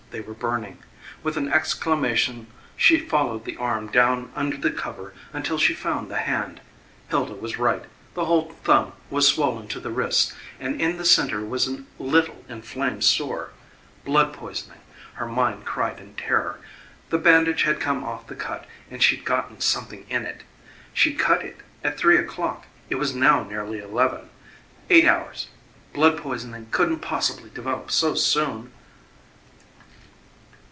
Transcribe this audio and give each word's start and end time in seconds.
They 0.11 0.19
were 0.19 0.33
burning. 0.33 0.83
With 1.23 1.37
an 1.37 1.47
exclamation 1.53 2.47
she 2.75 2.99
followed 2.99 3.45
the 3.45 3.55
arm 3.55 3.87
down 3.87 4.29
under 4.35 4.57
the 4.57 4.69
cover 4.69 5.13
until 5.31 5.57
she 5.57 5.73
found 5.73 6.11
the 6.11 6.17
hand. 6.17 6.59
Hilda 7.09 7.35
was 7.35 7.57
right. 7.57 7.85
The 8.13 8.25
whole 8.25 8.49
thumb 8.65 8.91
was 9.09 9.25
swollen 9.25 9.69
to 9.69 9.79
the 9.79 9.89
wrist 9.89 10.33
and 10.59 10.81
in 10.81 10.97
the 10.97 11.05
centre 11.05 11.45
was 11.45 11.65
a 11.65 11.85
little 11.97 12.43
inflamed 12.49 13.05
sore. 13.05 13.51
Blood 14.03 14.33
poisoning! 14.33 14.81
her 15.13 15.25
mind 15.25 15.63
cried 15.63 15.97
in 15.97 16.13
terror. 16.15 16.59
The 17.09 17.17
bandage 17.17 17.63
had 17.63 17.79
come 17.79 18.03
off 18.03 18.27
the 18.27 18.35
cut 18.35 18.67
and 18.89 19.01
she'd 19.01 19.23
gotten 19.23 19.61
something 19.61 20.05
in 20.09 20.25
it. 20.25 20.43
She'd 20.93 21.19
cut 21.19 21.41
it 21.41 21.61
at 21.85 21.97
three 21.97 22.17
o'clock 22.17 22.65
it 22.89 22.95
was 22.95 23.15
now 23.15 23.43
nearly 23.45 23.79
eleven. 23.79 24.29
Eight 24.89 25.05
hours. 25.05 25.47
Blood 25.93 26.17
poisoning 26.17 26.67
couldn't 26.71 26.99
possibly 26.99 27.49
develop 27.49 27.91
so 27.91 28.13
soon. 28.13 28.73